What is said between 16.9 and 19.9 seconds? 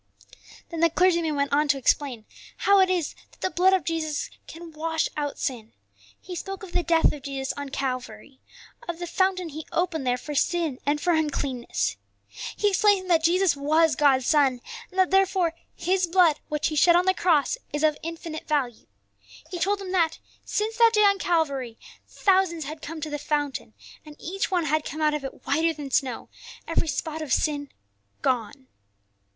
on the cross is of infinite value. He told